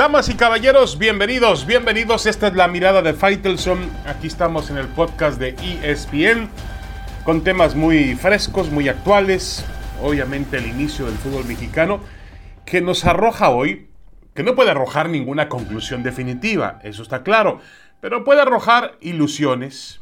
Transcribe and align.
Damas 0.00 0.30
y 0.30 0.34
caballeros, 0.34 0.96
bienvenidos, 0.96 1.66
bienvenidos. 1.66 2.24
Esta 2.24 2.46
es 2.46 2.54
la 2.54 2.68
mirada 2.68 3.02
de 3.02 3.12
Faitelson. 3.12 3.80
Aquí 4.06 4.28
estamos 4.28 4.70
en 4.70 4.78
el 4.78 4.88
podcast 4.88 5.38
de 5.38 5.50
ESPN 5.60 6.48
con 7.22 7.44
temas 7.44 7.74
muy 7.74 8.14
frescos, 8.14 8.70
muy 8.70 8.88
actuales. 8.88 9.62
Obviamente 10.02 10.56
el 10.56 10.68
inicio 10.68 11.04
del 11.04 11.16
fútbol 11.16 11.44
mexicano 11.44 12.00
que 12.64 12.80
nos 12.80 13.04
arroja 13.04 13.50
hoy, 13.50 13.88
que 14.32 14.42
no 14.42 14.54
puede 14.54 14.70
arrojar 14.70 15.10
ninguna 15.10 15.50
conclusión 15.50 16.02
definitiva, 16.02 16.78
eso 16.82 17.02
está 17.02 17.22
claro, 17.22 17.60
pero 18.00 18.24
puede 18.24 18.40
arrojar 18.40 18.96
ilusiones, 19.02 20.00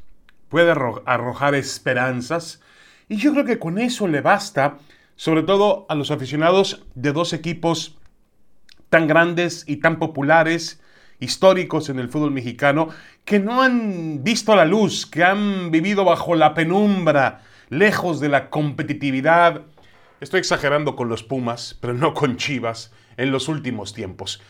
puede 0.48 0.70
arrojar 0.70 1.56
esperanzas 1.56 2.60
y 3.08 3.16
yo 3.16 3.32
creo 3.32 3.44
que 3.44 3.58
con 3.58 3.80
eso 3.80 4.06
le 4.06 4.20
basta, 4.20 4.78
sobre 5.16 5.42
todo 5.42 5.86
a 5.88 5.96
los 5.96 6.12
aficionados 6.12 6.84
de 6.94 7.10
dos 7.10 7.32
equipos 7.32 7.97
tan 8.90 9.06
grandes 9.06 9.64
y 9.66 9.76
tan 9.76 9.98
populares, 9.98 10.80
históricos 11.20 11.88
en 11.88 11.98
el 11.98 12.08
fútbol 12.08 12.30
mexicano, 12.30 12.88
que 13.24 13.38
no 13.38 13.62
han 13.62 14.22
visto 14.22 14.54
la 14.54 14.64
luz, 14.64 15.06
que 15.06 15.24
han 15.24 15.70
vivido 15.70 16.04
bajo 16.04 16.34
la 16.34 16.54
penumbra, 16.54 17.42
lejos 17.68 18.20
de 18.20 18.28
la 18.28 18.50
competitividad. 18.50 19.62
Estoy 20.20 20.40
exagerando 20.40 20.96
con 20.96 21.08
los 21.08 21.22
Pumas, 21.22 21.76
pero 21.80 21.94
no 21.94 22.14
con 22.14 22.36
Chivas, 22.36 22.92
en 23.16 23.30
los 23.30 23.48
últimos 23.48 23.92
tiempos. 23.92 24.40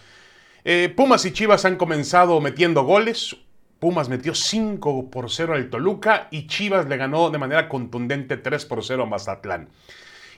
Eh, 0.65 0.93
Pumas 0.95 1.25
y 1.25 1.33
Chivas 1.33 1.65
han 1.65 1.77
comenzado 1.77 2.41
metiendo 2.41 2.85
goles. 2.85 3.37
Pumas 3.79 4.09
metió 4.09 4.35
5 4.35 5.11
por 5.11 5.31
0 5.31 5.55
al 5.55 5.71
Toluca 5.71 6.29
y 6.31 6.47
Chivas 6.47 6.89
le 6.89 6.97
ganó 6.97 7.31
de 7.31 7.39
manera 7.39 7.69
contundente 7.69 8.37
3 8.37 8.67
por 8.67 8.85
0 8.85 9.05
a 9.05 9.07
Mazatlán. 9.07 9.69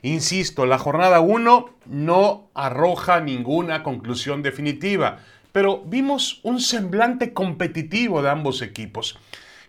Insisto, 0.03 0.67
la 0.67 0.79
jornada 0.79 1.21
1 1.21 1.71
no 1.87 2.51
arroja 2.55 3.21
ninguna 3.21 3.83
conclusión 3.83 4.43
definitiva, 4.43 5.19
pero 5.53 5.83
vimos 5.85 6.41
un 6.43 6.61
semblante 6.61 7.33
competitivo 7.33 8.23
de 8.23 8.31
ambos 8.31 8.63
equipos. 8.63 9.19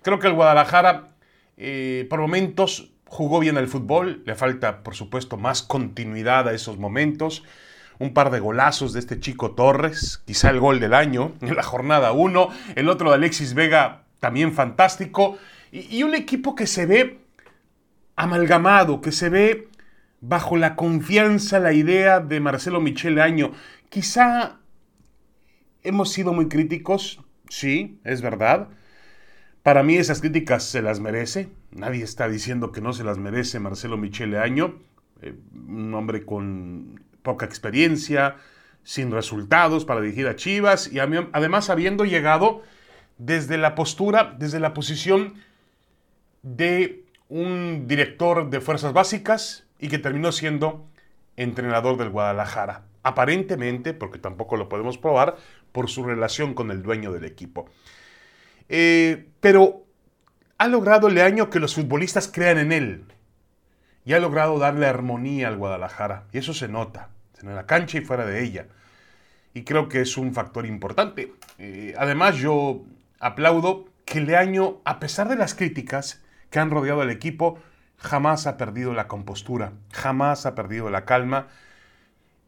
Creo 0.02 0.20
que 0.20 0.28
el 0.28 0.34
Guadalajara 0.34 1.10
eh, 1.58 2.08
por 2.10 2.22
momentos 2.22 2.92
jugó 3.06 3.40
bien 3.40 3.58
el 3.58 3.68
fútbol, 3.68 4.24
le 4.26 4.36
falta 4.36 4.84
por 4.84 4.96
supuesto 4.96 5.38
más 5.38 5.62
continuidad 5.62 6.48
a 6.48 6.54
esos 6.54 6.78
momentos. 6.78 7.44
Un 8.00 8.14
par 8.14 8.32
de 8.32 8.40
golazos 8.40 8.94
de 8.94 9.00
este 9.00 9.20
chico 9.20 9.52
Torres, 9.52 10.24
quizá 10.26 10.50
el 10.50 10.60
gol 10.60 10.80
del 10.80 10.94
año 10.94 11.34
en 11.42 11.56
la 11.56 11.64
jornada 11.64 12.14
1, 12.14 12.50
el 12.76 12.90
otro 12.90 13.10
de 13.10 13.16
Alexis 13.16 13.54
Vega 13.54 14.04
también 14.20 14.54
fantástico, 14.54 15.38
y 15.72 16.04
un 16.04 16.16
equipo 16.16 16.56
que 16.56 16.68
se 16.68 16.86
ve 16.86 17.20
amalgamado, 18.16 19.02
que 19.02 19.12
se 19.12 19.30
ve 19.30 19.68
bajo 20.22 20.56
la 20.56 20.76
confianza, 20.76 21.60
la 21.60 21.74
idea 21.74 22.20
de 22.20 22.40
Marcelo 22.40 22.80
Michele 22.80 23.22
Año. 23.22 23.52
Quizá 23.90 24.60
hemos 25.84 26.12
sido 26.12 26.32
muy 26.32 26.48
críticos, 26.48 27.20
sí, 27.50 28.00
es 28.04 28.22
verdad. 28.22 28.70
Para 29.64 29.84
mí 29.84 29.96
esas 29.98 30.22
críticas 30.22 30.64
se 30.64 30.82
las 30.82 31.00
merece. 31.00 31.50
Nadie 31.72 32.04
está 32.04 32.28
diciendo 32.28 32.72
que 32.72 32.82
no 32.82 32.94
se 32.94 33.04
las 33.04 33.18
merece 33.18 33.60
Marcelo 33.60 33.98
Michele 33.98 34.38
Año, 34.38 34.80
eh, 35.22 35.36
un 35.54 35.94
hombre 35.94 36.26
con 36.26 37.04
poca 37.24 37.46
experiencia, 37.46 38.38
sin 38.84 39.12
resultados 39.12 39.86
para 39.86 40.02
dirigir 40.02 40.28
a 40.28 40.36
Chivas 40.36 40.92
y 40.92 41.00
además 41.00 41.70
habiendo 41.70 42.04
llegado 42.06 42.64
desde 43.18 43.58
la 43.58 43.76
postura, 43.76 44.36
desde 44.40 44.60
la 44.60 44.74
posición 44.74 45.36
de 46.42 47.04
un 47.30 47.88
director 47.88 48.50
de 48.50 48.60
fuerzas 48.60 48.94
básicas, 48.94 49.66
y 49.82 49.90
que 49.90 49.98
terminó 49.98 50.32
siendo 50.32 50.88
entrenador 51.36 51.98
del 51.98 52.10
Guadalajara. 52.10 52.84
Aparentemente, 53.04 53.94
porque 53.94 54.20
tampoco 54.20 54.56
lo 54.56 54.70
podemos 54.70 54.98
probar, 54.98 55.36
por 55.72 55.90
su 55.90 56.04
relación 56.04 56.54
con 56.54 56.70
el 56.72 56.84
dueño 56.84 57.12
del 57.12 57.26
equipo. 57.26 57.68
Eh, 58.70 59.28
pero 59.40 59.84
ha 60.60 60.68
logrado 60.68 61.10
Leaño 61.10 61.50
que 61.50 61.60
los 61.60 61.74
futbolistas 61.74 62.30
crean 62.32 62.60
en 62.60 62.72
él. 62.72 63.06
Y 64.06 64.14
ha 64.14 64.20
logrado 64.20 64.60
darle 64.60 64.86
armonía 64.86 65.48
al 65.48 65.58
Guadalajara. 65.58 66.26
Y 66.32 66.38
eso 66.38 66.54
se 66.54 66.68
nota, 66.68 67.10
en 67.42 67.56
la 67.56 67.66
cancha 67.66 67.98
y 67.98 68.02
fuera 68.02 68.26
de 68.26 68.44
ella. 68.44 68.68
Y 69.54 69.64
creo 69.64 69.90
que 69.90 70.02
es 70.02 70.16
un 70.16 70.34
factor 70.34 70.68
importante. 70.68 71.34
Eh, 71.58 71.96
además, 71.98 72.38
yo 72.38 72.84
aplaudo 73.20 73.86
que 74.06 74.22
Leaño, 74.22 74.80
a 74.86 75.00
pesar 75.00 75.28
de 75.28 75.36
las 75.36 75.56
críticas 75.56 76.22
que 76.52 76.60
han 76.60 76.70
rodeado 76.70 77.02
al 77.02 77.10
equipo, 77.10 77.60
jamás 78.02 78.48
ha 78.48 78.58
perdido 78.58 78.94
la 78.94 79.08
compostura, 79.08 79.74
jamás 79.94 80.46
ha 80.46 80.56
perdido 80.56 80.90
la 80.90 81.06
calma 81.06 81.48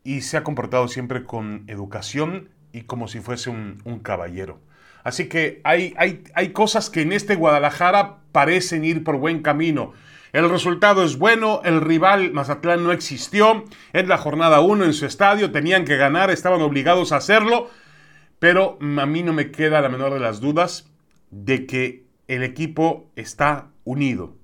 y 0.03 0.22
se 0.22 0.36
ha 0.36 0.44
comportado 0.44 0.88
siempre 0.88 1.24
con 1.24 1.64
educación 1.68 2.50
y 2.74 2.81
como 2.81 3.08
si 3.08 3.19
fuese 3.19 3.52
un, 3.52 4.00
caballero. 4.03 4.59
Así 5.03 5.30
que 5.30 5.62
hay, 5.63 5.94
hay, 5.97 6.24
hay 6.34 6.50
cosas 6.50 6.90
que 6.90 7.02
en 7.02 7.13
este 7.13 7.36
Guadalajara 7.36 8.18
parecen 8.31 8.84
ir 8.84 9.03
por 9.03 9.18
buen 9.18 9.42
camino. 9.42 9.94
El 10.31 10.50
resultado 10.50 11.03
es 11.03 11.18
bueno, 11.19 11.62
el 11.63 11.81
rival 11.81 12.31
Mazatlán 12.31 12.84
no 12.84 12.92
existió, 12.92 13.66
es 13.94 14.08
la 14.08 14.18
jornada 14.18 14.62
1 14.62 14.86
en 14.86 14.94
su 14.94 15.06
estadio, 15.06 15.52
tenían 15.52 15.86
que 15.86 15.97
ganar, 15.97 16.31
estaban 16.31 16.62
obligados 16.63 17.12
a 17.12 17.18
hacerlo, 17.18 17.69
pero 18.40 18.80
a 18.81 19.06
mí 19.06 19.22
no 19.22 19.34
me 19.34 19.52
queda 19.52 19.81
la 19.81 19.90
menor 19.90 20.13
de 20.13 20.19
las 20.19 20.42
dudas 20.42 20.90
de 21.30 21.68
que 21.68 22.06
el 22.28 22.42
equipo 22.42 23.12
está 23.16 23.68
unido. 23.84 24.36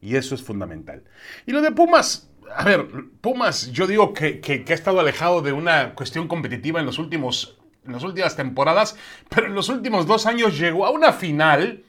Y 0.00 0.16
eso 0.16 0.34
es 0.34 0.42
fundamental. 0.42 1.04
Y 1.46 1.52
lo 1.52 1.60
de 1.60 1.72
Pumas, 1.72 2.30
a 2.54 2.64
ver, 2.64 2.86
Pumas, 3.20 3.70
yo 3.72 3.86
digo 3.86 4.12
que, 4.12 4.64
ha 4.68 4.72
estado 4.72 5.00
alejado 5.00 5.42
de 5.42 5.52
una 5.52 5.94
cuestión 5.94 6.28
competitiva 6.28 6.80
en, 6.80 6.86
los 6.86 6.98
últimos, 6.98 7.58
las 7.84 8.02
últimas 8.02 8.36
temporadas, 8.36 8.96
pero 9.28 9.46
en 9.46 9.54
los 9.54 9.68
últimos 9.68 10.06
dos 10.06 10.26
años 10.26 10.58
llegó 10.58 10.86
a 10.86 10.90
una 10.90 11.12
final 11.12 11.84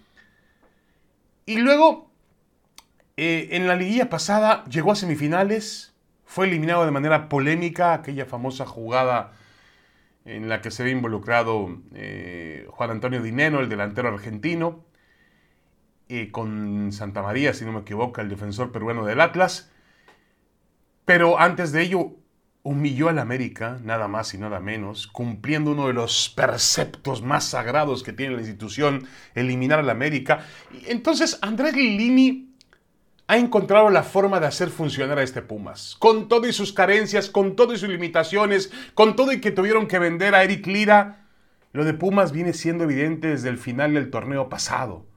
y 1.46 1.58
luego 1.58 2.12
eh, 3.18 3.50
en 3.52 3.68
la 3.68 3.76
liguilla 3.76 4.10
pasada 4.10 4.64
llegó 4.66 4.92
a 4.92 4.96
semifinales, 4.96 5.94
fue 6.26 6.48
eliminado 6.48 6.86
de 6.86 6.92
manera 6.92 7.30
polémica, 7.30 7.94
aquella 7.94 8.26
famosa 8.26 8.66
jugada 8.66 9.34
en 10.24 10.50
la 10.50 10.62
que 10.62 10.70
se 10.70 10.84
ve 10.84 10.92
involucrado 10.92 11.80
eh, 11.94 12.68
Juan 12.70 12.92
Antonio 12.92 13.22
Dineno, 13.22 13.60
el 13.60 13.70
delantero 13.70 14.10
argentino 14.10 14.91
con 16.32 16.92
Santa 16.92 17.22
María, 17.22 17.54
si 17.54 17.64
no 17.66 17.72
me 17.72 17.80
equivoco, 17.80 18.22
el 18.22 18.30
defensor 18.30 18.72
peruano 18.72 19.06
del 19.06 19.22
Atlas. 19.22 19.72
Pero 21.06 21.40
antes 21.40 21.72
de 21.72 21.84
ello, 21.84 22.12
humilló 22.64 23.10
al 23.10 23.20
América, 23.20 23.80
nada 23.84 24.08
más 24.08 24.34
y 24.34 24.38
nada 24.38 24.60
menos, 24.60 25.08
cumpliendo 25.08 25.72
uno 25.72 25.88
de 25.88 25.94
los 25.94 26.30
preceptos 26.36 27.22
más 27.22 27.46
sagrados 27.46 28.04
que 28.04 28.14
tiene 28.14 28.36
la 28.36 28.42
institución, 28.42 29.08
eliminar 29.36 29.80
al 29.80 29.90
América. 29.90 30.46
Entonces, 30.88 31.40
Andrés 31.42 31.76
Lilini 31.76 32.54
ha 33.28 33.38
encontrado 33.38 33.90
la 33.90 34.04
forma 34.04 34.42
de 34.42 34.48
hacer 34.48 34.70
funcionar 34.70 35.18
a 35.18 35.24
este 35.24 35.42
Pumas, 35.42 35.96
con 35.98 36.28
todas 36.28 36.54
sus 36.54 36.74
carencias, 36.74 37.30
con 37.30 37.56
todas 37.56 37.80
sus 37.80 37.90
limitaciones, 37.90 38.72
con 38.94 39.16
todo 39.16 39.32
y 39.32 39.40
que 39.40 39.52
tuvieron 39.52 39.88
que 39.88 39.98
vender 39.98 40.36
a 40.36 40.44
Eric 40.44 40.68
Lira. 40.68 41.26
Lo 41.72 41.86
de 41.86 41.94
Pumas 41.94 42.34
viene 42.34 42.52
siendo 42.52 42.84
evidente 42.84 43.30
desde 43.30 43.48
el 43.48 43.58
final 43.58 43.94
del 43.94 44.10
torneo 44.10 44.50
pasado 44.50 45.11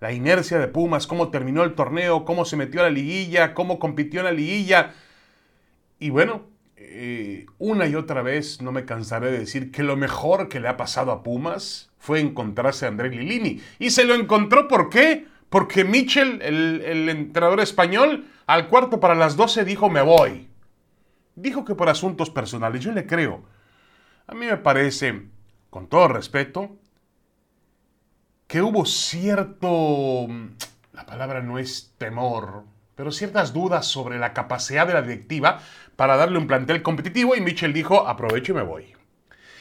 la 0.00 0.12
inercia 0.12 0.58
de 0.58 0.68
Pumas, 0.68 1.06
cómo 1.06 1.30
terminó 1.30 1.64
el 1.64 1.74
torneo, 1.74 2.24
cómo 2.24 2.44
se 2.44 2.56
metió 2.56 2.80
a 2.80 2.84
la 2.84 2.90
liguilla, 2.90 3.54
cómo 3.54 3.78
compitió 3.78 4.20
en 4.20 4.26
la 4.26 4.32
liguilla. 4.32 4.94
Y 5.98 6.10
bueno, 6.10 6.46
eh, 6.76 7.46
una 7.58 7.86
y 7.86 7.96
otra 7.96 8.22
vez 8.22 8.62
no 8.62 8.70
me 8.70 8.84
cansaré 8.84 9.32
de 9.32 9.40
decir 9.40 9.72
que 9.72 9.82
lo 9.82 9.96
mejor 9.96 10.48
que 10.48 10.60
le 10.60 10.68
ha 10.68 10.76
pasado 10.76 11.10
a 11.10 11.22
Pumas 11.22 11.90
fue 11.98 12.20
encontrarse 12.20 12.84
a 12.84 12.88
André 12.88 13.10
Lilini. 13.10 13.60
Y 13.78 13.90
se 13.90 14.04
lo 14.04 14.14
encontró, 14.14 14.68
¿por 14.68 14.88
qué? 14.88 15.26
Porque 15.48 15.84
Mitchell, 15.84 16.40
el, 16.42 16.82
el 16.84 17.08
entrenador 17.08 17.60
español, 17.60 18.26
al 18.46 18.68
cuarto 18.68 19.00
para 19.00 19.14
las 19.14 19.36
12 19.36 19.64
dijo 19.64 19.90
me 19.90 20.02
voy. 20.02 20.48
Dijo 21.34 21.64
que 21.64 21.74
por 21.74 21.88
asuntos 21.88 22.30
personales, 22.30 22.82
yo 22.82 22.92
le 22.92 23.06
creo. 23.06 23.42
A 24.26 24.34
mí 24.34 24.46
me 24.46 24.56
parece, 24.56 25.22
con 25.70 25.88
todo 25.88 26.08
respeto, 26.08 26.76
que 28.48 28.62
hubo 28.62 28.86
cierto, 28.86 30.26
la 30.94 31.04
palabra 31.06 31.42
no 31.42 31.58
es 31.58 31.92
temor, 31.98 32.64
pero 32.94 33.12
ciertas 33.12 33.52
dudas 33.52 33.86
sobre 33.86 34.18
la 34.18 34.32
capacidad 34.32 34.86
de 34.86 34.94
la 34.94 35.02
directiva 35.02 35.60
para 35.96 36.16
darle 36.16 36.38
un 36.38 36.46
plantel 36.46 36.82
competitivo 36.82 37.36
y 37.36 37.42
Mitchell 37.42 37.74
dijo, 37.74 38.08
aprovecho 38.08 38.52
y 38.52 38.56
me 38.56 38.62
voy. 38.62 38.94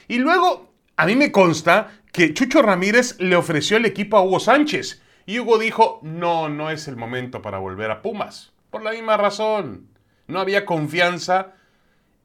Y 0.07 0.19
luego, 0.19 0.71
a 0.95 1.05
mí 1.05 1.17
me 1.17 1.33
consta 1.33 1.99
que 2.13 2.33
Chucho 2.33 2.61
Ramírez 2.61 3.19
le 3.19 3.35
ofreció 3.35 3.75
el 3.75 3.85
equipo 3.85 4.15
a 4.15 4.23
Hugo 4.23 4.39
Sánchez 4.39 5.01
y 5.25 5.39
Hugo 5.39 5.57
dijo, 5.57 5.99
no, 6.01 6.47
no 6.47 6.71
es 6.71 6.87
el 6.87 6.95
momento 6.95 7.41
para 7.41 7.57
volver 7.57 7.91
a 7.91 8.01
Pumas. 8.01 8.53
Por 8.69 8.83
la 8.83 8.91
misma 8.91 9.17
razón, 9.17 9.89
no 10.27 10.39
había 10.39 10.65
confianza 10.65 11.55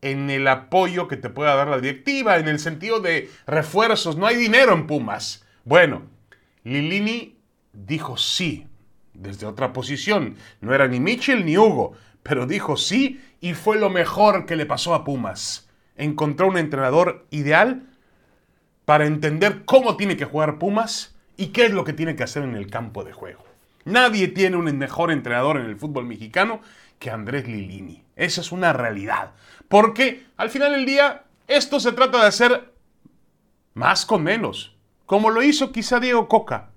en 0.00 0.30
el 0.30 0.46
apoyo 0.46 1.08
que 1.08 1.16
te 1.16 1.28
pueda 1.28 1.56
dar 1.56 1.66
la 1.66 1.80
directiva, 1.80 2.38
en 2.38 2.46
el 2.46 2.60
sentido 2.60 3.00
de 3.00 3.28
refuerzos, 3.48 4.16
no 4.16 4.26
hay 4.26 4.36
dinero 4.36 4.72
en 4.72 4.86
Pumas. 4.86 5.44
Bueno, 5.64 6.02
Lilini 6.64 7.36
dijo 7.72 8.16
sí, 8.16 8.66
desde 9.14 9.46
otra 9.46 9.72
posición. 9.72 10.36
No 10.60 10.74
era 10.74 10.88
ni 10.88 11.00
Mitchell 11.00 11.44
ni 11.44 11.56
Hugo, 11.56 11.92
pero 12.22 12.46
dijo 12.46 12.76
sí 12.76 13.20
y 13.40 13.54
fue 13.54 13.78
lo 13.78 13.90
mejor 13.90 14.46
que 14.46 14.56
le 14.56 14.66
pasó 14.66 14.94
a 14.94 15.04
Pumas. 15.04 15.68
Encontró 15.96 16.48
un 16.48 16.58
entrenador 16.58 17.26
ideal 17.30 17.86
para 18.84 19.06
entender 19.06 19.64
cómo 19.64 19.96
tiene 19.96 20.16
que 20.16 20.24
jugar 20.24 20.58
Pumas 20.58 21.14
y 21.36 21.48
qué 21.48 21.66
es 21.66 21.72
lo 21.72 21.84
que 21.84 21.92
tiene 21.92 22.16
que 22.16 22.22
hacer 22.22 22.42
en 22.42 22.56
el 22.56 22.68
campo 22.68 23.04
de 23.04 23.12
juego. 23.12 23.44
Nadie 23.84 24.28
tiene 24.28 24.56
un 24.56 24.76
mejor 24.78 25.10
entrenador 25.10 25.56
en 25.56 25.66
el 25.66 25.76
fútbol 25.76 26.06
mexicano 26.06 26.60
que 26.98 27.10
Andrés 27.10 27.48
Lilini. 27.48 28.04
Esa 28.14 28.40
es 28.40 28.52
una 28.52 28.72
realidad. 28.72 29.32
Porque 29.68 30.26
al 30.36 30.50
final 30.50 30.72
del 30.72 30.86
día, 30.86 31.24
esto 31.48 31.80
se 31.80 31.92
trata 31.92 32.20
de 32.20 32.26
hacer 32.26 32.72
más 33.74 34.06
con 34.06 34.22
menos. 34.22 34.71
Como 35.12 35.28
lo 35.28 35.42
hizo 35.42 35.72
quizá 35.72 36.00
Diego 36.00 36.26
Coca 36.26 36.70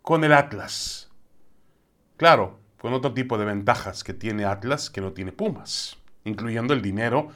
con 0.00 0.24
el 0.24 0.32
Atlas. 0.32 1.10
Claro, 2.16 2.58
con 2.78 2.94
otro 2.94 3.12
tipo 3.12 3.36
de 3.36 3.44
ventajas 3.44 4.04
que 4.04 4.14
tiene 4.14 4.46
Atlas 4.46 4.88
que 4.88 5.02
no 5.02 5.12
tiene 5.12 5.32
Pumas, 5.32 5.98
incluyendo 6.24 6.72
el 6.72 6.80
dinero 6.80 7.28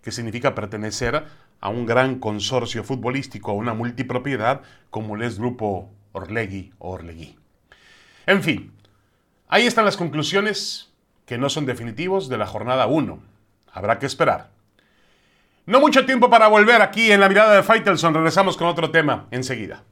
que 0.00 0.12
significa 0.12 0.54
pertenecer 0.54 1.24
a 1.58 1.68
un 1.70 1.86
gran 1.86 2.20
consorcio 2.20 2.84
futbolístico, 2.84 3.50
a 3.50 3.54
una 3.54 3.74
multipropiedad 3.74 4.62
como 4.90 5.16
el 5.16 5.22
es 5.22 5.40
Grupo 5.40 5.90
Orlegui 6.12 6.72
o 6.78 6.90
Orlegui. 6.92 7.36
En 8.26 8.44
fin, 8.44 8.72
ahí 9.48 9.66
están 9.66 9.86
las 9.86 9.96
conclusiones 9.96 10.92
que 11.26 11.36
no 11.36 11.50
son 11.50 11.66
definitivos 11.66 12.28
de 12.28 12.38
la 12.38 12.46
jornada 12.46 12.86
1. 12.86 13.20
Habrá 13.72 13.98
que 13.98 14.06
esperar. 14.06 14.52
No 15.68 15.80
mucho 15.80 16.06
tiempo 16.06 16.30
para 16.30 16.48
volver 16.48 16.80
aquí 16.80 17.12
en 17.12 17.20
la 17.20 17.28
mirada 17.28 17.54
de 17.54 17.62
Faitelson. 17.62 18.14
Regresamos 18.14 18.56
con 18.56 18.68
otro 18.68 18.90
tema 18.90 19.28
enseguida. 19.30 19.84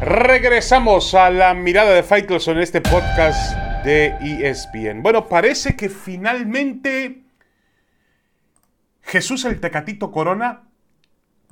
Regresamos 0.00 1.12
a 1.12 1.28
la 1.28 1.52
mirada 1.52 1.90
de 1.90 2.02
Faitelson 2.02 2.56
en 2.56 2.62
este 2.62 2.80
podcast 2.80 3.54
de 3.84 4.16
ESPN. 4.22 5.02
Bueno, 5.02 5.28
parece 5.28 5.76
que 5.76 5.90
finalmente 5.90 7.24
Jesús 9.02 9.44
el 9.44 9.60
Tecatito 9.60 10.10
Corona 10.10 10.62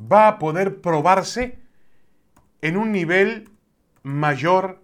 va 0.00 0.26
a 0.26 0.38
poder 0.38 0.80
probarse 0.80 1.58
en 2.62 2.78
un 2.78 2.92
nivel 2.92 3.50
mayor 4.04 4.80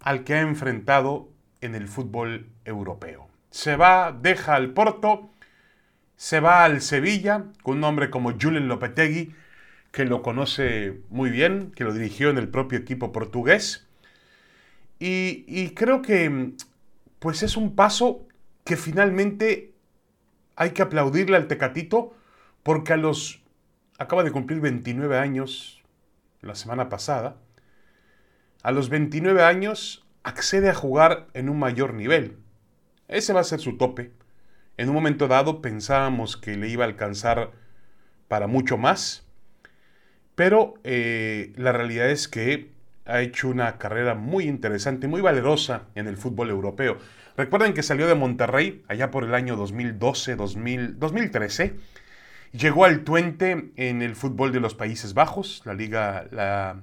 al 0.00 0.24
que 0.24 0.34
ha 0.34 0.40
enfrentado 0.40 1.28
en 1.60 1.76
el 1.76 1.86
fútbol 1.86 2.48
europeo. 2.64 3.28
Se 3.50 3.76
va, 3.76 4.10
deja 4.10 4.56
al 4.56 4.70
Porto, 4.70 5.30
se 6.16 6.40
va 6.40 6.64
al 6.64 6.80
Sevilla 6.80 7.44
con 7.62 7.78
un 7.78 7.84
hombre 7.84 8.10
como 8.10 8.32
Julen 8.32 8.66
Lopetegui, 8.66 9.34
que 9.92 10.04
lo 10.04 10.22
conoce 10.22 11.00
muy 11.08 11.30
bien, 11.30 11.70
que 11.70 11.84
lo 11.84 11.92
dirigió 11.92 12.30
en 12.30 12.38
el 12.38 12.48
propio 12.48 12.78
equipo 12.78 13.12
portugués. 13.12 13.86
Y, 14.98 15.70
creo 15.74 16.00
que 16.00 16.54
pues 17.18 17.42
es 17.42 17.56
un 17.56 17.76
paso 17.76 18.26
que 18.64 18.76
finalmente 18.76 19.74
hay 20.56 20.70
que 20.70 20.82
aplaudirle 20.82 21.36
al 21.36 21.46
Tecatito 21.46 22.14
porque 22.62 22.94
a 22.94 22.96
los 22.96 23.42
acaba 23.98 24.24
de 24.24 24.32
cumplir 24.32 24.60
29 24.60 25.18
años 25.18 25.82
la 26.40 26.54
semana 26.54 26.88
pasada. 26.88 27.36
A 28.64 28.72
los 28.72 28.88
29 28.88 29.42
años 29.42 30.06
accede 30.22 30.70
a 30.70 30.74
jugar 30.74 31.26
en 31.34 31.50
un 31.50 31.58
mayor 31.58 31.92
nivel. 31.92 32.38
Ese 33.08 33.34
va 33.34 33.40
a 33.40 33.44
ser 33.44 33.60
su 33.60 33.76
tope. 33.76 34.10
En 34.78 34.88
un 34.88 34.94
momento 34.94 35.28
dado 35.28 35.60
pensábamos 35.60 36.38
que 36.38 36.56
le 36.56 36.70
iba 36.70 36.82
a 36.82 36.88
alcanzar 36.88 37.50
para 38.26 38.46
mucho 38.46 38.78
más, 38.78 39.26
pero 40.34 40.76
eh, 40.82 41.52
la 41.56 41.72
realidad 41.72 42.08
es 42.08 42.26
que 42.26 42.72
ha 43.04 43.20
hecho 43.20 43.50
una 43.50 43.76
carrera 43.76 44.14
muy 44.14 44.44
interesante, 44.44 45.08
muy 45.08 45.20
valerosa 45.20 45.82
en 45.94 46.06
el 46.06 46.16
fútbol 46.16 46.48
europeo. 46.48 46.96
Recuerden 47.36 47.74
que 47.74 47.82
salió 47.82 48.06
de 48.06 48.14
Monterrey 48.14 48.82
allá 48.88 49.10
por 49.10 49.24
el 49.24 49.34
año 49.34 49.56
2012, 49.56 50.36
2013. 50.36 51.76
Llegó 52.52 52.86
al 52.86 53.04
Twente 53.04 53.72
en 53.76 54.00
el 54.00 54.16
fútbol 54.16 54.52
de 54.52 54.60
los 54.60 54.74
Países 54.74 55.12
Bajos, 55.12 55.60
la 55.66 55.74
liga, 55.74 56.26
la 56.30 56.82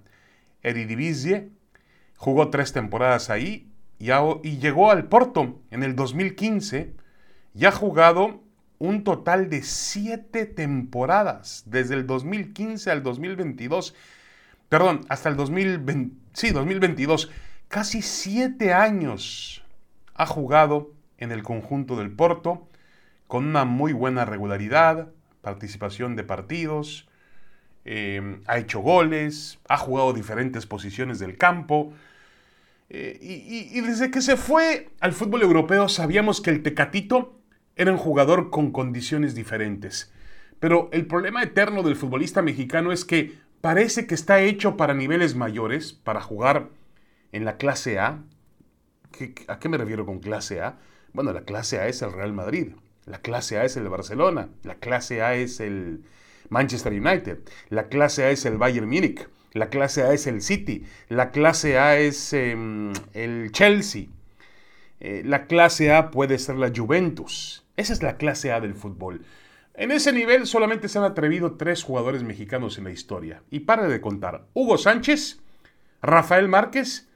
Eredivisie. 0.61 1.49
Jugó 2.21 2.51
tres 2.51 2.71
temporadas 2.71 3.31
ahí 3.31 3.67
y, 3.97 4.11
y 4.43 4.57
llegó 4.59 4.91
al 4.91 5.05
Porto 5.05 5.59
en 5.71 5.81
el 5.81 5.95
2015. 5.95 6.93
Ya 7.55 7.69
ha 7.69 7.71
jugado 7.71 8.43
un 8.77 9.03
total 9.03 9.49
de 9.49 9.63
siete 9.63 10.45
temporadas, 10.45 11.63
desde 11.65 11.95
el 11.95 12.05
2015 12.05 12.91
al 12.91 13.01
2022, 13.01 13.95
perdón, 14.69 15.01
hasta 15.09 15.29
el 15.29 15.35
2020, 15.35 16.15
sí, 16.33 16.51
2022, 16.51 17.31
casi 17.67 18.03
siete 18.03 18.71
años 18.71 19.63
ha 20.13 20.27
jugado 20.27 20.91
en 21.17 21.31
el 21.31 21.41
conjunto 21.41 21.95
del 21.95 22.11
Porto, 22.11 22.67
con 23.25 23.47
una 23.47 23.65
muy 23.65 23.93
buena 23.93 24.25
regularidad, 24.25 25.09
participación 25.41 26.15
de 26.15 26.23
partidos, 26.23 27.07
eh, 27.83 28.41
ha 28.45 28.59
hecho 28.59 28.79
goles, 28.79 29.57
ha 29.67 29.77
jugado 29.77 30.13
diferentes 30.13 30.67
posiciones 30.67 31.17
del 31.17 31.35
campo. 31.35 31.93
Eh, 32.93 33.17
y, 33.21 33.79
desde 33.79 34.11
que 34.11 34.21
se 34.21 34.35
fue 34.35 34.89
al 34.99 35.13
fútbol 35.13 35.43
europeo 35.43 35.87
sabíamos 35.87 36.41
que 36.41 36.49
el 36.49 36.61
Tecatito 36.61 37.39
era 37.77 37.89
un 37.89 37.97
jugador 37.97 38.49
con 38.49 38.71
condiciones 38.71 39.33
diferentes. 39.33 40.11
Pero 40.59 40.89
el 40.91 41.07
problema 41.07 41.41
eterno 41.41 41.83
del 41.83 41.95
futbolista 41.95 42.41
mexicano 42.41 42.91
es 42.91 43.05
que 43.05 43.37
parece 43.61 44.07
que 44.07 44.13
está 44.13 44.41
hecho 44.41 44.75
para 44.75 44.93
niveles 44.93 45.35
mayores, 45.35 45.93
para 45.93 46.19
jugar 46.19 46.67
en 47.31 47.45
la 47.45 47.55
clase 47.55 47.97
A. 47.97 48.23
¿A 49.47 49.59
qué 49.59 49.69
me 49.69 49.77
refiero 49.77 50.05
con 50.05 50.19
clase 50.19 50.59
A? 50.59 50.77
Bueno, 51.13 51.31
la 51.31 51.43
clase 51.43 51.79
A 51.79 51.87
es 51.87 52.01
el 52.01 52.11
Real 52.11 52.33
Madrid, 52.33 52.73
la 53.05 53.21
clase 53.21 53.57
A 53.57 53.63
es 53.63 53.77
el 53.77 53.87
Barcelona, 53.87 54.49
la 54.63 54.75
clase 54.75 55.21
A 55.21 55.35
es 55.35 55.61
el 55.61 56.03
Manchester 56.49 56.91
United, 56.91 57.39
la 57.69 57.87
clase 57.87 58.25
A 58.25 58.31
es 58.31 58.45
el 58.45 58.57
Bayern 58.57 58.89
Múnich, 58.89 59.29
la 59.53 59.69
clase 59.69 60.03
A 60.03 60.13
es 60.13 60.27
el 60.27 60.41
City, 60.41 60.85
la 61.09 61.31
clase 61.31 61.77
A 61.77 61.97
es 61.97 62.33
em, 62.33 62.93
el 63.13 63.51
Chelsea, 63.51 64.05
eh, 64.99 65.23
la 65.25 65.47
clase 65.47 65.93
A 65.93 66.11
puede 66.11 66.39
ser 66.39 66.55
la 66.55 66.71
Juventus, 66.75 67.65
esa 67.77 67.93
es 67.93 68.03
la 68.03 68.17
clase 68.17 68.51
A 68.51 68.59
del 68.59 68.75
fútbol. 68.75 69.25
En 69.73 69.91
ese 69.91 70.11
nivel 70.11 70.47
solamente 70.47 70.89
se 70.89 70.99
han 70.99 71.05
atrevido 71.05 71.53
tres 71.53 71.83
jugadores 71.83 72.23
mexicanos 72.23 72.77
en 72.77 72.83
la 72.83 72.91
historia. 72.91 73.41
Y 73.49 73.61
pare 73.61 73.87
de 73.87 74.01
contar. 74.01 74.45
Hugo 74.53 74.77
Sánchez, 74.77 75.39
Rafael 76.01 76.49
Márquez 76.49 77.09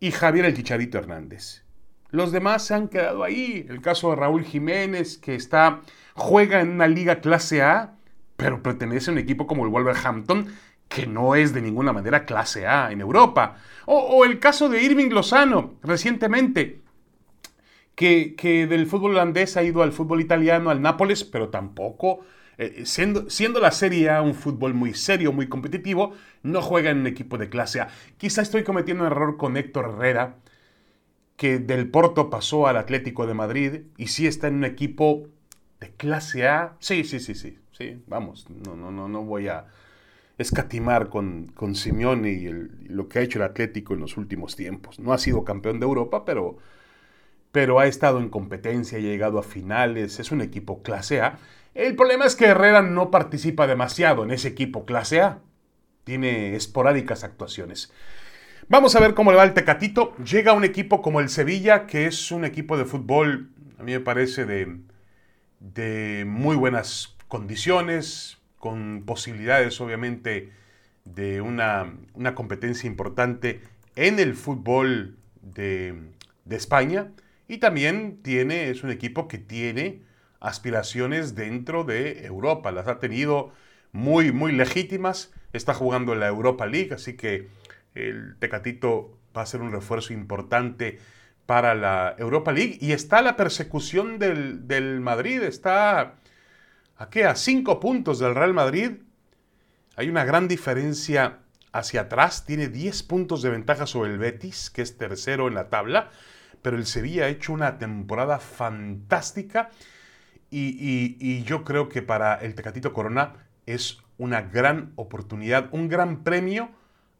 y 0.00 0.10
Javier 0.10 0.46
el 0.46 0.56
Chicharito 0.56 0.98
Hernández. 0.98 1.62
Los 2.10 2.32
demás 2.32 2.66
se 2.66 2.74
han 2.74 2.88
quedado 2.88 3.22
ahí. 3.22 3.66
El 3.68 3.80
caso 3.80 4.10
de 4.10 4.16
Raúl 4.16 4.44
Jiménez, 4.44 5.18
que 5.18 5.34
está, 5.34 5.82
juega 6.14 6.60
en 6.60 6.70
una 6.70 6.88
liga 6.88 7.20
clase 7.20 7.62
A, 7.62 7.94
pero 8.36 8.62
pertenece 8.62 9.10
a 9.10 9.12
un 9.12 9.18
equipo 9.18 9.46
como 9.46 9.64
el 9.64 9.70
Wolverhampton, 9.70 10.48
que 10.92 11.06
no 11.06 11.34
es 11.34 11.54
de 11.54 11.62
ninguna 11.62 11.92
manera 11.92 12.24
clase 12.24 12.66
A 12.66 12.92
en 12.92 13.00
Europa. 13.00 13.56
O, 13.86 14.24
el 14.24 14.38
caso 14.38 14.68
de 14.68 14.82
Irving 14.82 15.10
Lozano, 15.10 15.74
recientemente, 15.82 16.80
que, 17.94 18.66
del 18.68 18.86
fútbol 18.86 19.12
holandés 19.12 19.56
ha 19.56 19.62
ido 19.62 19.82
al 19.82 19.92
fútbol 19.92 20.20
italiano, 20.20 20.70
al 20.70 20.82
Nápoles, 20.82 21.24
pero 21.24 21.48
tampoco, 21.48 22.20
eh, 22.58 22.82
siendo, 22.84 23.28
siendo, 23.30 23.58
la 23.58 23.70
Serie 23.70 24.10
A 24.10 24.22
un 24.22 24.34
fútbol 24.34 24.74
muy 24.74 24.94
serio, 24.94 25.32
muy 25.32 25.48
competitivo, 25.48 26.12
no 26.42 26.62
juega 26.62 26.90
en 26.90 26.98
un 26.98 27.06
equipo 27.06 27.38
de 27.38 27.48
clase 27.48 27.80
A. 27.80 27.88
Quizá 28.18 28.42
estoy 28.42 28.62
cometiendo 28.62 29.04
un 29.04 29.10
error 29.10 29.36
con 29.36 29.56
Héctor 29.56 29.94
Herrera, 29.94 30.36
que 31.36 31.58
del 31.58 31.88
Porto 31.88 32.30
pasó 32.30 32.66
al 32.68 32.76
Atlético 32.76 33.26
de 33.26 33.34
Madrid 33.34 33.80
y 33.96 34.08
sí 34.08 34.26
está 34.26 34.48
en 34.48 34.56
un 34.56 34.64
equipo 34.64 35.28
de 35.80 35.90
clase 35.90 36.46
A. 36.46 36.76
Sí, 36.78 37.02
sí, 37.04 37.18
sí, 37.18 37.34
sí, 37.34 37.58
sí, 37.72 38.02
vamos, 38.06 38.46
no, 38.48 38.76
no, 38.76 38.92
no, 38.92 39.08
no 39.08 39.22
voy 39.22 39.48
a 39.48 39.66
escatimar 40.38 41.08
con, 41.08 41.52
con 41.54 41.74
Simeone 41.74 42.30
y 42.30 42.48
lo 42.88 43.08
que 43.08 43.18
ha 43.18 43.22
hecho 43.22 43.38
el 43.38 43.44
Atlético 43.44 43.94
en 43.94 44.00
los 44.00 44.16
últimos 44.16 44.56
tiempos. 44.56 44.98
No 44.98 45.12
ha 45.12 45.18
sido 45.18 45.44
campeón 45.44 45.80
de 45.80 45.86
Europa, 45.86 46.24
pero 46.24 46.58
pero 47.52 47.78
ha 47.78 47.86
estado 47.86 48.18
en 48.18 48.30
competencia, 48.30 48.98
ha 48.98 49.00
llegado 49.00 49.38
a 49.38 49.42
finales, 49.42 50.18
es 50.18 50.32
un 50.32 50.40
equipo 50.40 50.82
clase 50.82 51.20
A. 51.20 51.38
El 51.74 51.94
problema 51.94 52.24
es 52.24 52.34
que 52.34 52.46
Herrera 52.46 52.82
no 52.82 53.10
participa 53.10 53.66
demasiado 53.66 54.24
en 54.24 54.30
ese 54.30 54.48
equipo 54.48 54.86
clase 54.86 55.20
A. 55.20 55.40
Tiene 56.04 56.56
esporádicas 56.56 57.24
actuaciones. 57.24 57.92
Vamos 58.68 58.96
a 58.96 59.00
ver 59.00 59.14
cómo 59.14 59.30
le 59.30 59.36
va 59.36 59.44
el 59.44 59.52
Tecatito. 59.52 60.16
Llega 60.16 60.54
un 60.54 60.64
equipo 60.64 61.02
como 61.02 61.20
el 61.20 61.28
Sevilla, 61.28 61.86
que 61.86 62.06
es 62.06 62.32
un 62.32 62.44
equipo 62.44 62.78
de 62.78 62.86
fútbol, 62.86 63.50
a 63.78 63.82
mí 63.82 63.92
me 63.92 64.00
parece, 64.00 64.46
de, 64.46 64.78
de 65.60 66.24
muy 66.26 66.56
buenas 66.56 67.16
condiciones, 67.28 68.38
con 68.62 69.02
posibilidades, 69.04 69.80
obviamente, 69.80 70.52
de 71.04 71.40
una, 71.40 71.96
una 72.14 72.36
competencia 72.36 72.86
importante 72.86 73.60
en 73.96 74.20
el 74.20 74.36
fútbol 74.36 75.16
de, 75.40 76.12
España. 76.48 77.10
Y 77.48 77.58
también 77.58 78.22
tiene, 78.22 78.70
es 78.70 78.84
un 78.84 78.92
equipo 78.92 79.26
que 79.26 79.38
tiene 79.38 80.02
aspiraciones 80.38 81.34
dentro 81.34 81.82
de 81.82 82.24
Europa. 82.24 82.70
Las 82.70 82.86
ha 82.86 83.00
tenido 83.00 83.50
muy, 83.90 84.30
muy 84.30 84.52
legítimas. 84.52 85.32
Está 85.52 85.74
jugando 85.74 86.12
en 86.12 86.20
la 86.20 86.28
Europa 86.28 86.64
League, 86.64 86.94
así 86.94 87.16
que 87.16 87.48
el 87.96 88.36
Tecatito 88.38 89.18
va 89.36 89.42
a 89.42 89.46
ser 89.46 89.60
un 89.60 89.72
refuerzo 89.72 90.12
importante 90.12 91.00
para 91.46 91.74
la 91.74 92.14
Europa 92.16 92.52
League 92.52 92.78
y 92.80 92.92
está 92.92 93.22
la 93.22 93.34
persecución 93.34 94.20
del, 94.20 94.68
del 94.68 95.00
Madrid, 95.00 95.42
está 95.42 96.14
¿a 96.96 97.10
qué? 97.10 97.24
A 97.24 97.34
cinco 97.34 97.80
puntos 97.80 98.18
del 98.18 98.34
Real 98.34 98.54
Madrid. 98.54 98.92
Hay 99.96 100.08
una 100.08 100.24
gran 100.24 100.48
diferencia 100.48 101.40
hacia 101.72 102.02
atrás, 102.02 102.44
tiene 102.44 102.68
10 102.68 103.02
puntos 103.04 103.42
de 103.42 103.50
ventaja 103.50 103.86
sobre 103.86 104.10
el 104.10 104.18
Betis, 104.18 104.70
que 104.70 104.82
es 104.82 104.98
tercero 104.98 105.48
en 105.48 105.54
la 105.54 105.68
tabla, 105.68 106.10
pero 106.60 106.76
el 106.76 106.86
Sevilla 106.86 107.24
ha 107.24 107.28
hecho 107.28 107.52
una 107.52 107.78
temporada 107.78 108.38
fantástica 108.38 109.70
y, 110.50 111.42
yo 111.44 111.64
creo 111.64 111.88
que 111.88 112.02
para 112.02 112.34
el 112.34 112.54
Tecatito 112.54 112.92
Corona 112.92 113.32
es 113.64 113.98
una 114.18 114.42
gran 114.42 114.92
oportunidad, 114.96 115.68
un 115.72 115.88
gran 115.88 116.22
premio 116.22 116.70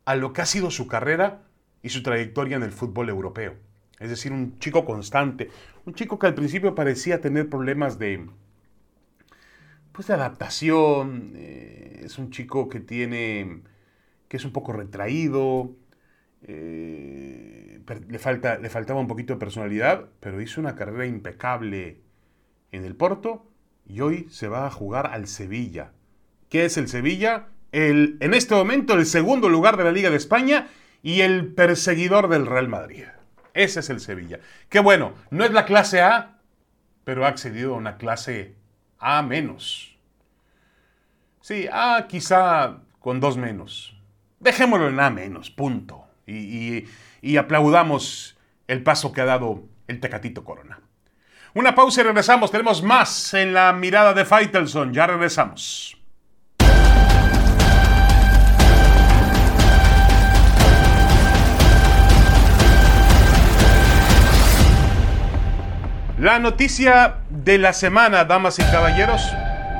a 0.04 0.16
lo 0.16 0.34
que 0.34 0.42
ha 0.42 0.46
sido 0.46 0.70
su 0.70 0.86
carrera 0.86 1.40
y 1.82 1.88
su 1.88 2.02
trayectoria 2.02 2.56
en 2.56 2.62
el 2.62 2.72
fútbol 2.72 3.08
europeo. 3.08 3.56
Es 3.98 4.10
decir, 4.10 4.32
un 4.32 4.58
chico 4.58 4.84
constante, 4.84 5.48
un 5.86 5.94
chico 5.94 6.18
que 6.18 6.26
al 6.26 6.34
principio 6.34 6.74
parecía 6.74 7.20
tener 7.20 7.48
problemas 7.48 7.98
de, 7.98 8.26
pues 9.92 10.06
de 10.08 10.14
adaptación, 10.14 11.32
eh, 11.36 12.02
es 12.04 12.18
un 12.18 12.30
chico 12.30 12.68
que 12.68 12.80
tiene, 12.80 13.62
que 14.28 14.36
es 14.36 14.44
un 14.44 14.52
poco 14.52 14.72
retraído, 14.72 15.76
eh, 16.42 17.80
le, 18.08 18.18
falta, 18.18 18.58
le 18.58 18.70
faltaba 18.70 19.00
un 19.00 19.08
poquito 19.08 19.34
de 19.34 19.38
personalidad, 19.38 20.08
pero 20.20 20.40
hizo 20.40 20.60
una 20.60 20.74
carrera 20.74 21.06
impecable 21.06 22.00
en 22.72 22.84
el 22.84 22.96
Porto 22.96 23.46
y 23.86 24.00
hoy 24.00 24.26
se 24.30 24.48
va 24.48 24.66
a 24.66 24.70
jugar 24.70 25.08
al 25.08 25.26
Sevilla. 25.28 25.92
¿Qué 26.48 26.64
es 26.64 26.76
el 26.76 26.88
Sevilla? 26.88 27.48
El, 27.70 28.16
en 28.20 28.34
este 28.34 28.54
momento 28.54 28.94
el 28.94 29.06
segundo 29.06 29.48
lugar 29.48 29.76
de 29.76 29.84
la 29.84 29.92
Liga 29.92 30.10
de 30.10 30.16
España 30.16 30.68
y 31.02 31.20
el 31.20 31.52
perseguidor 31.54 32.28
del 32.28 32.46
Real 32.46 32.68
Madrid. 32.68 33.04
Ese 33.54 33.80
es 33.80 33.90
el 33.90 34.00
Sevilla. 34.00 34.40
Qué 34.68 34.80
bueno, 34.80 35.14
no 35.30 35.44
es 35.44 35.52
la 35.52 35.64
clase 35.64 36.00
A, 36.00 36.38
pero 37.04 37.24
ha 37.24 37.28
accedido 37.28 37.74
a 37.74 37.78
una 37.78 37.96
clase 37.98 38.54
A 39.04 39.20
menos. 39.22 39.96
Sí, 41.40 41.68
A 41.72 42.06
quizá 42.08 42.78
con 43.00 43.18
dos 43.18 43.36
menos. 43.36 43.96
Dejémoslo 44.38 44.88
en 44.88 45.00
A 45.00 45.10
menos, 45.10 45.50
punto. 45.50 46.06
Y, 46.26 46.86
y 47.20 47.36
aplaudamos 47.36 48.38
el 48.68 48.84
paso 48.84 49.12
que 49.12 49.20
ha 49.20 49.24
dado 49.24 49.64
el 49.88 49.98
Tecatito 49.98 50.44
Corona. 50.44 50.80
Una 51.54 51.74
pausa 51.74 52.00
y 52.00 52.04
regresamos. 52.04 52.52
Tenemos 52.52 52.82
más 52.82 53.34
en 53.34 53.52
la 53.52 53.72
mirada 53.72 54.14
de 54.14 54.24
Faitelson. 54.24 54.94
Ya 54.94 55.08
regresamos. 55.08 56.00
La 66.22 66.38
noticia 66.38 67.16
de 67.30 67.58
la 67.58 67.72
semana, 67.72 68.24
damas 68.24 68.60
y 68.60 68.62
caballeros, 68.62 69.28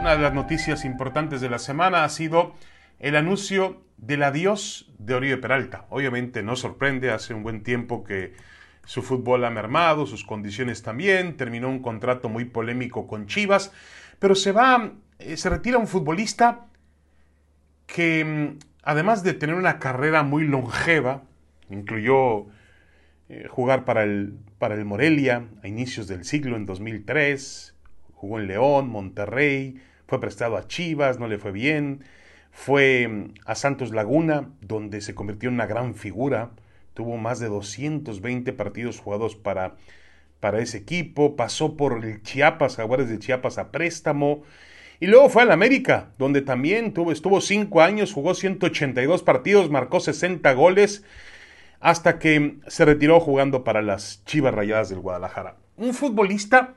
una 0.01 0.17
de 0.17 0.23
las 0.23 0.35
noticias 0.35 0.85
importantes 0.85 1.41
de 1.41 1.49
la 1.49 1.61
semana 1.61 2.03
ha 2.03 2.09
sido 2.09 2.57
el 2.99 3.15
anuncio 3.15 3.85
del 3.97 4.25
adiós 4.25 4.91
de 4.99 5.15
Oribe 5.15 5.37
Peralta. 5.37 5.87
Obviamente 5.89 6.43
no 6.43 6.57
sorprende, 6.57 7.13
hace 7.13 7.33
un 7.33 7.45
buen 7.45 7.63
tiempo 7.63 8.03
que 8.03 8.35
su 8.85 9.03
fútbol 9.03 9.45
ha 9.45 9.51
mermado, 9.51 10.05
sus 10.05 10.25
condiciones 10.25 10.83
también, 10.83 11.37
terminó 11.37 11.69
un 11.69 11.81
contrato 11.81 12.29
muy 12.29 12.45
polémico 12.45 13.07
con 13.07 13.29
Chivas, 13.29 13.73
pero 14.19 14.35
se 14.35 14.51
va, 14.51 14.95
eh, 15.21 15.37
se 15.37 15.49
retira 15.49 15.79
un 15.79 15.87
futbolista 15.87 16.67
que 17.87 18.25
mm, 18.25 18.59
además 18.83 19.23
de 19.23 19.35
tener 19.35 19.55
una 19.55 19.79
carrera 19.79 20.25
muy 20.25 20.43
longeva, 20.43 21.23
incluyó 21.71 22.47
eh, 23.29 23.47
jugar 23.49 23.85
para 23.85 24.03
el, 24.03 24.41
para 24.63 24.77
el 24.77 24.85
Morelia 24.85 25.49
a 25.65 25.67
inicios 25.67 26.07
del 26.07 26.25
siglo 26.25 26.55
en 26.55 26.67
2003, 26.67 27.75
jugó 28.15 28.39
en 28.39 28.47
León, 28.47 28.89
Monterrey, 28.89 29.83
fue 30.07 30.21
prestado 30.21 30.57
a 30.57 30.69
Chivas, 30.69 31.19
no 31.19 31.27
le 31.27 31.39
fue 31.39 31.51
bien, 31.51 32.05
fue 32.53 33.09
mm, 33.09 33.35
a 33.45 33.57
Santos 33.57 33.91
Laguna, 33.91 34.51
donde 34.61 35.01
se 35.01 35.17
convirtió 35.17 35.49
en 35.49 35.57
una 35.57 35.67
gran 35.67 35.97
figura, 35.97 36.53
tuvo 36.95 37.17
más 37.17 37.41
de 37.41 37.49
220 37.49 38.53
partidos 38.53 39.01
jugados 39.01 39.35
para, 39.35 39.75
para 40.39 40.61
ese 40.61 40.79
equipo, 40.79 41.35
pasó 41.35 41.77
por 41.77 42.05
el 42.05 42.23
Chiapas, 42.23 42.77
Jaguares 42.77 43.09
de 43.09 43.19
Chiapas 43.19 43.59
a 43.59 43.73
préstamo, 43.73 44.45
y 45.01 45.09
luego 45.09 45.29
fue 45.29 45.43
al 45.43 45.51
América, 45.51 46.13
donde 46.19 46.41
también 46.41 46.93
tuvo, 46.93 47.11
estuvo 47.11 47.41
5 47.41 47.81
años, 47.81 48.13
jugó 48.13 48.37
182 48.37 49.25
partidos, 49.25 49.71
marcó 49.71 49.99
60 49.99 50.53
goles, 50.53 51.03
hasta 51.83 52.19
que 52.19 52.59
se 52.69 52.85
retiró 52.85 53.21
jugando 53.21 53.65
para 53.65 53.83
las 53.83 54.25
Chivas 54.25 54.55
Rayadas 54.55 54.89
del 54.89 55.01
Guadalajara. 55.01 55.57
Un 55.77 55.93
futbolista 55.93 56.75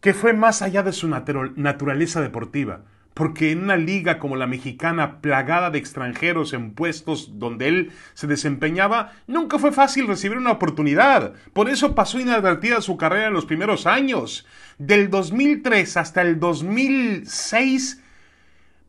que 0.00 0.12
fue 0.12 0.34
más 0.34 0.60
allá 0.60 0.82
de 0.82 0.92
su 0.92 1.08
naturaleza 1.08 2.20
deportiva 2.20 2.82
porque 3.14 3.52
en 3.52 3.62
una 3.62 3.76
liga 3.76 4.18
como 4.18 4.34
la 4.36 4.48
mexicana, 4.48 5.20
plagada 5.20 5.70
de 5.70 5.78
extranjeros 5.78 6.52
en 6.52 6.72
puestos 6.72 7.38
donde 7.38 7.68
él 7.68 7.92
se 8.12 8.26
desempeñaba, 8.26 9.12
nunca 9.28 9.60
fue 9.60 9.70
fácil 9.70 10.08
recibir 10.08 10.36
una 10.36 10.50
oportunidad. 10.50 11.32
Por 11.52 11.70
eso 11.70 11.94
pasó 11.94 12.18
inadvertida 12.18 12.80
su 12.80 12.96
carrera 12.96 13.28
en 13.28 13.32
los 13.32 13.46
primeros 13.46 13.86
años. 13.86 14.46
Del 14.78 15.10
2003 15.10 15.96
hasta 15.96 16.22
el 16.22 16.40
2006 16.40 18.02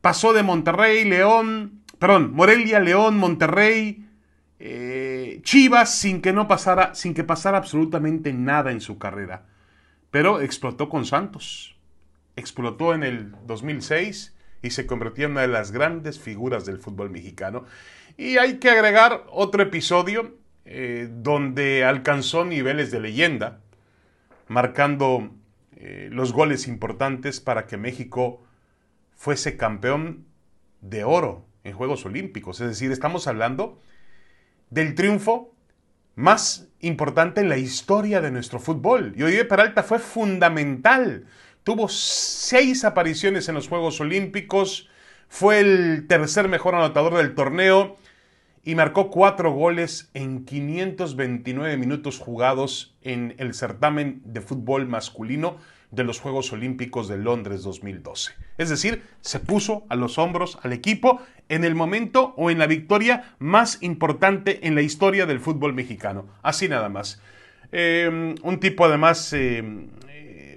pasó 0.01 0.33
de 0.33 0.41
Monterrey, 0.41 1.05
León, 1.05 1.83
perdón, 1.99 2.33
Morelia, 2.33 2.79
León, 2.79 3.17
Monterrey, 3.17 4.04
eh, 4.59 5.39
Chivas, 5.43 5.97
sin 5.97 6.21
que 6.21 6.33
no 6.33 6.47
pasara, 6.47 6.95
sin 6.95 7.13
que 7.13 7.23
pasara 7.23 7.57
absolutamente 7.57 8.33
nada 8.33 8.71
en 8.71 8.81
su 8.81 8.97
carrera. 8.97 9.45
Pero 10.11 10.41
explotó 10.41 10.89
con 10.89 11.05
Santos 11.05 11.75
explotó 12.35 12.93
en 12.93 13.03
el 13.03 13.35
2006 13.45 14.35
y 14.61 14.69
se 14.71 14.85
convirtió 14.85 15.25
en 15.25 15.31
una 15.31 15.41
de 15.41 15.47
las 15.47 15.71
grandes 15.71 16.19
figuras 16.19 16.65
del 16.65 16.79
fútbol 16.79 17.09
mexicano. 17.09 17.65
Y 18.17 18.37
hay 18.37 18.57
que 18.57 18.69
agregar 18.69 19.25
otro 19.29 19.63
episodio 19.63 20.35
eh, 20.65 21.07
donde 21.11 21.83
alcanzó 21.83 22.45
niveles 22.45 22.91
de 22.91 22.99
leyenda, 22.99 23.61
marcando 24.47 25.29
eh, 25.75 26.09
los 26.11 26.33
goles 26.33 26.67
importantes 26.67 27.39
para 27.39 27.67
que 27.67 27.77
México 27.77 28.43
fuese 29.15 29.57
campeón 29.57 30.25
de 30.81 31.03
oro 31.03 31.45
en 31.63 31.73
Juegos 31.73 32.05
Olímpicos. 32.05 32.61
Es 32.61 32.67
decir, 32.67 32.91
estamos 32.91 33.27
hablando 33.27 33.79
del 34.75 34.93
triunfo 34.93 35.55
más 36.13 36.67
importante 36.81 37.41
en 37.41 37.49
la 37.49 37.57
historia 37.57 38.21
de 38.21 38.29
nuestro 38.29 38.59
fútbol. 38.59 39.13
Y 39.17 39.23
Oribe 39.23 39.45
Peralta 39.45 39.81
fue 39.81 39.97
fundamental 39.97 41.25
Tuvo 41.65 41.89
seis 41.89 42.85
apariciones 42.85 43.49
en 43.49 43.55
los 43.55 43.67
Juegos 43.67 43.99
Olímpicos, 43.99 44.87
fue 45.27 45.59
el 45.61 46.05
tercer 46.07 46.47
mejor 46.47 46.75
anotador 46.75 47.15
del 47.15 47.33
torneo 47.33 47.97
y 48.63 48.75
marcó 48.75 49.09
cuatro 49.09 49.51
goles 49.51 50.11
en 50.13 50.45
529 50.45 51.75
minutos 51.77 52.19
jugados 52.19 52.95
en 53.01 53.33
el 53.39 53.55
certamen 53.55 54.21
de 54.25 54.41
fútbol 54.41 54.85
masculino 54.85 55.57
de 55.95 56.03
los 56.03 56.19
Juegos 56.19 56.51
Olímpicos 56.51 57.07
de 57.07 57.17
Londres 57.17 57.63
2012. 57.63 58.33
Es 58.57 58.69
decir, 58.69 59.03
se 59.21 59.39
puso 59.39 59.85
a 59.89 59.95
los 59.95 60.17
hombros 60.17 60.59
al 60.63 60.73
equipo 60.73 61.21
en 61.49 61.63
el 61.63 61.75
momento 61.75 62.33
o 62.37 62.51
en 62.51 62.59
la 62.59 62.67
victoria 62.67 63.35
más 63.39 63.81
importante 63.81 64.67
en 64.67 64.75
la 64.75 64.81
historia 64.81 65.25
del 65.25 65.39
fútbol 65.39 65.73
mexicano. 65.73 66.27
Así 66.41 66.67
nada 66.67 66.89
más. 66.89 67.21
Eh, 67.71 68.35
un 68.41 68.59
tipo 68.59 68.85
además 68.85 69.33
eh, 69.33 69.63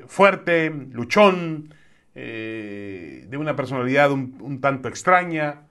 fuerte, 0.06 0.70
luchón, 0.70 1.74
eh, 2.14 3.26
de 3.28 3.36
una 3.36 3.54
personalidad 3.54 4.10
un, 4.10 4.60
tanto 4.60 4.88
extraña, 4.88 5.62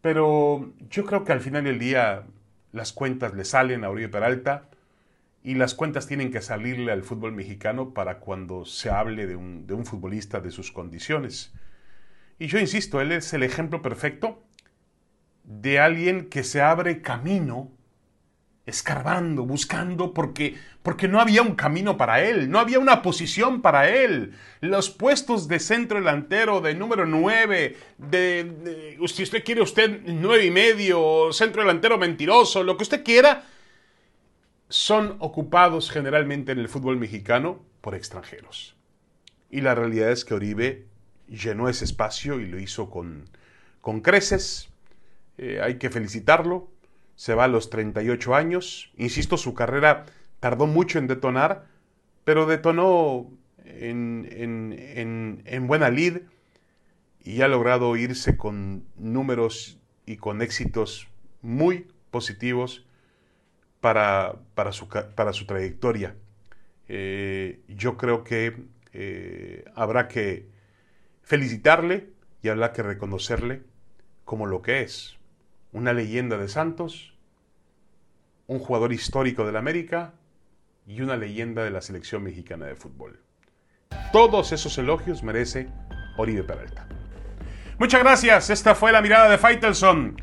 pero 0.00 0.72
yo 0.90 1.04
creo 1.04 1.24
que 1.24 1.32
al 1.32 1.40
final 1.40 1.64
del 1.64 1.78
día 1.78 2.24
las 2.72 2.92
cuentas 2.92 3.34
le 3.34 3.44
salen 3.44 3.84
a 3.84 3.90
Oribe 3.90 4.08
Peralta 4.08 4.64
y 5.48 5.54
las 5.54 5.74
cuentas 5.74 6.06
tienen 6.06 6.30
que 6.30 6.42
salirle 6.42 6.92
al 6.92 7.02
fútbol 7.02 7.32
mexicano 7.32 7.94
para 7.94 8.18
cuando 8.18 8.66
se 8.66 8.90
hable 8.90 9.26
de 9.26 9.34
un, 9.34 9.66
de 9.66 9.72
un 9.72 9.86
futbolista 9.86 10.40
de 10.40 10.50
sus 10.50 10.70
condiciones. 10.70 11.54
Y 12.38 12.48
yo 12.48 12.58
insisto, 12.58 13.00
él 13.00 13.12
es 13.12 13.32
el 13.32 13.42
ejemplo 13.42 13.80
perfecto 13.80 14.42
de 15.44 15.78
alguien 15.78 16.28
que 16.28 16.44
se 16.44 16.60
abre 16.60 17.00
camino 17.00 17.72
escarbando, 18.66 19.46
buscando, 19.46 20.12
porque, 20.12 20.58
porque 20.82 21.08
no 21.08 21.18
había 21.18 21.40
un 21.40 21.54
camino 21.54 21.96
para 21.96 22.22
él, 22.22 22.50
no 22.50 22.58
había 22.58 22.78
una 22.78 23.00
posición 23.00 23.62
para 23.62 23.88
él. 23.88 24.34
Los 24.60 24.90
puestos 24.90 25.48
de 25.48 25.60
centro 25.60 25.98
delantero, 25.98 26.60
de 26.60 26.74
número 26.74 27.06
9, 27.06 27.74
de, 27.96 28.98
si 29.06 29.22
usted 29.22 29.42
quiere 29.42 29.62
usted 29.62 30.02
nueve 30.04 30.44
y 30.44 30.50
medio, 30.50 31.32
centro 31.32 31.62
delantero 31.62 31.96
mentiroso, 31.96 32.62
lo 32.62 32.76
que 32.76 32.82
usted 32.82 33.02
quiera, 33.02 33.46
son 34.68 35.16
ocupados 35.18 35.90
generalmente 35.90 36.52
en 36.52 36.58
el 36.58 36.68
fútbol 36.68 36.96
mexicano 36.96 37.60
por 37.80 37.94
extranjeros. 37.94 38.76
Y 39.50 39.62
la 39.62 39.74
realidad 39.74 40.10
es 40.10 40.24
que 40.24 40.34
Oribe 40.34 40.86
llenó 41.26 41.68
ese 41.68 41.84
espacio 41.84 42.40
y 42.40 42.46
lo 42.46 42.58
hizo 42.58 42.90
con, 42.90 43.28
con 43.80 44.00
creces. 44.00 44.68
Eh, 45.38 45.60
hay 45.62 45.78
que 45.78 45.90
felicitarlo 45.90 46.68
se 47.18 47.34
va 47.34 47.44
a 47.44 47.48
los 47.48 47.68
38 47.68 48.36
años. 48.36 48.92
Insisto, 48.96 49.36
su 49.36 49.52
carrera 49.52 50.06
tardó 50.38 50.68
mucho 50.68 51.00
en 51.00 51.08
detonar, 51.08 51.66
pero 52.22 52.46
detonó 52.46 53.28
en, 53.64 55.42
en, 55.44 55.66
buena 55.66 55.90
lid 55.90 56.18
y 57.24 57.40
ha 57.40 57.48
logrado 57.48 57.96
irse 57.96 58.36
con 58.36 58.84
números 58.96 59.80
y 60.06 60.18
con 60.18 60.42
éxitos 60.42 61.08
muy 61.42 61.88
positivos 62.12 62.86
para, 63.80 64.36
para, 64.54 64.72
su, 64.72 64.88
para 64.88 65.32
su, 65.32 65.46
trayectoria. 65.46 66.14
Eh, 66.88 67.60
yo 67.68 67.96
creo 67.96 68.24
que 68.24 68.56
eh, 68.92 69.64
habrá 69.74 70.08
que 70.08 70.48
felicitarle 71.22 72.08
y 72.42 72.48
habrá 72.48 72.72
que 72.72 72.82
reconocerle 72.82 73.62
como 74.24 74.46
lo 74.46 74.62
que 74.62 74.82
es, 74.82 75.16
una 75.72 75.92
leyenda 75.92 76.38
de 76.38 76.48
Santos, 76.48 77.14
un 78.46 78.58
jugador 78.58 78.92
histórico 78.92 79.46
del 79.46 79.56
América 79.56 80.14
y 80.86 81.02
una 81.02 81.16
leyenda 81.16 81.64
de 81.64 81.70
la 81.70 81.82
selección 81.82 82.22
mexicana 82.22 82.66
de 82.66 82.74
fútbol. 82.74 83.20
Todos 84.12 84.52
esos 84.52 84.76
elogios 84.78 85.22
merece 85.22 85.68
Oribe 86.16 86.42
Peralta. 86.42 86.88
Muchas 87.78 88.02
gracias, 88.02 88.50
esta 88.50 88.74
fue 88.74 88.90
la 88.90 89.02
mirada 89.02 89.28
de 89.28 89.38
Faitelson. 89.38 90.16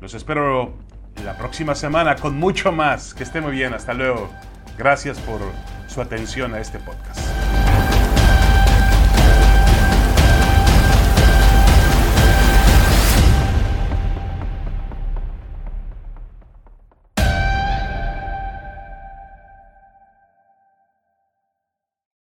Los 0.00 0.14
espero 0.14 0.78
la 1.24 1.36
próxima 1.36 1.74
semana 1.74 2.16
con 2.16 2.36
mucho 2.38 2.70
más. 2.70 3.14
Que 3.14 3.24
esté 3.24 3.40
muy 3.40 3.52
bien, 3.52 3.74
hasta 3.74 3.94
luego. 3.94 4.30
Gracias 4.78 5.18
por 5.20 5.40
su 5.88 6.00
atención 6.00 6.54
a 6.54 6.60
este 6.60 6.78
podcast. 6.78 7.43